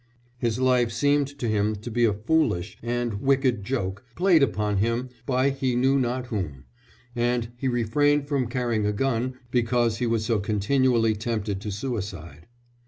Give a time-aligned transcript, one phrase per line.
[0.39, 5.09] His life seemed to him to be a foolish and wicked joke played upon him
[5.27, 6.63] by he knew not whom,
[7.15, 12.47] and he refrained from carrying a gun because he was so continually tempted to suicide.